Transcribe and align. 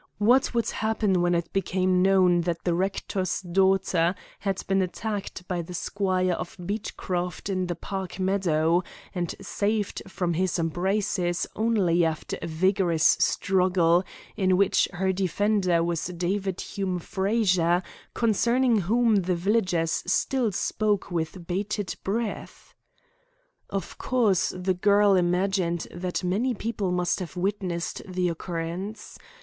What 0.17 0.55
would 0.55 0.67
happen 0.71 1.21
when 1.21 1.35
it 1.35 1.53
became 1.53 2.01
known 2.01 2.41
that 2.41 2.63
the 2.63 2.73
rector's 2.73 3.39
daughter 3.41 4.15
had 4.39 4.65
been 4.65 4.81
attacked 4.81 5.47
by 5.47 5.61
the 5.61 5.75
Squire 5.75 6.31
of 6.31 6.57
Beechcroft 6.65 7.49
in 7.49 7.67
the 7.67 7.75
park 7.75 8.19
meadow, 8.19 8.81
and 9.13 9.35
saved 9.41 10.01
from 10.07 10.33
his 10.33 10.57
embraces 10.57 11.45
only 11.55 12.03
after 12.03 12.39
a 12.41 12.47
vigorous 12.47 13.05
struggle, 13.19 14.03
in 14.35 14.57
which 14.57 14.89
her 14.93 15.13
defender 15.13 15.83
was 15.83 16.07
David 16.07 16.61
Hume 16.61 16.97
Frazer, 16.97 17.83
concerning 18.15 18.79
whom 18.79 19.17
the 19.17 19.35
villagers 19.35 20.01
still 20.11 20.51
spoke 20.51 21.11
with 21.11 21.45
bated 21.45 21.95
breath? 22.03 22.73
Of 23.69 23.99
course, 23.99 24.49
the 24.49 24.73
girl 24.73 25.13
imagined 25.13 25.87
that 25.93 26.23
many 26.23 26.55
people 26.55 26.91
must 26.91 27.19
have 27.19 27.37
witnessed 27.37 28.01
the 28.07 28.29
occurrence. 28.29 29.19